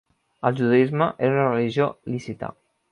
[0.49, 2.55] El judaisme era una religió lícita.